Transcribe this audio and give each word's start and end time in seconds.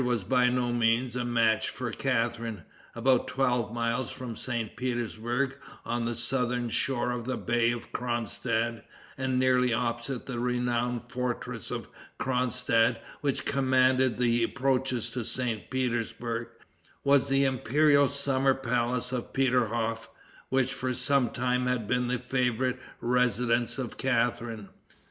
was 0.03 0.23
by 0.23 0.47
no 0.49 0.73
means 0.73 1.15
a 1.15 1.23
match 1.23 1.69
for 1.69 1.91
Catharine. 1.91 2.63
About 2.95 3.27
twelve 3.27 3.71
miles 3.71 4.09
from 4.09 4.35
St. 4.35 4.75
Petersburg, 4.75 5.55
on 5.85 6.05
the 6.05 6.15
southern 6.15 6.69
shore 6.69 7.11
of 7.11 7.25
the 7.25 7.37
Bay 7.37 7.69
of 7.71 7.91
Cronstadt, 7.91 8.83
and 9.15 9.37
nearly 9.37 9.71
opposite 9.75 10.25
the 10.25 10.39
renowned 10.39 11.03
fortresses 11.07 11.69
of 11.69 11.87
Cronstadt 12.17 12.99
which 13.19 13.45
command 13.45 14.17
the 14.17 14.41
approaches 14.41 15.11
to 15.11 15.23
St. 15.23 15.69
Petersburg, 15.69 16.47
was 17.03 17.27
the 17.27 17.45
imperial 17.45 18.09
summer 18.09 18.55
palace 18.55 19.11
of 19.11 19.31
Peterhof, 19.33 20.09
which 20.49 20.73
for 20.73 20.95
some 20.95 21.29
time 21.29 21.67
had 21.67 21.87
been 21.87 22.07
the 22.07 22.17
favorite 22.17 22.79
residence 23.01 23.77
of 23.77 23.97
Catharine. 23.99 24.69